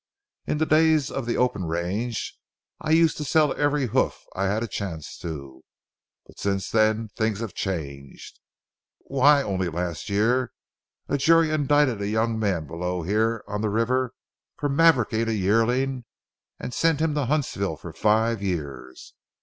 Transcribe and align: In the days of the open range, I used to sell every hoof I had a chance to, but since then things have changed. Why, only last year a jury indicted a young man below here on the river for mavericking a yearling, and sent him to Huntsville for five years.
In 0.47 0.57
the 0.57 0.65
days 0.65 1.11
of 1.11 1.27
the 1.27 1.37
open 1.37 1.65
range, 1.65 2.35
I 2.79 2.89
used 2.89 3.17
to 3.17 3.23
sell 3.23 3.53
every 3.55 3.85
hoof 3.85 4.23
I 4.35 4.45
had 4.45 4.63
a 4.63 4.67
chance 4.67 5.15
to, 5.19 5.63
but 6.25 6.39
since 6.39 6.71
then 6.71 7.09
things 7.09 7.39
have 7.39 7.53
changed. 7.53 8.39
Why, 9.01 9.43
only 9.43 9.69
last 9.69 10.09
year 10.09 10.53
a 11.07 11.19
jury 11.19 11.51
indicted 11.51 12.01
a 12.01 12.07
young 12.07 12.39
man 12.39 12.65
below 12.65 13.03
here 13.03 13.43
on 13.47 13.61
the 13.61 13.69
river 13.69 14.15
for 14.57 14.69
mavericking 14.69 15.27
a 15.27 15.33
yearling, 15.35 16.05
and 16.59 16.73
sent 16.73 16.99
him 16.99 17.13
to 17.13 17.25
Huntsville 17.27 17.75
for 17.77 17.93
five 17.93 18.41
years. 18.41 19.13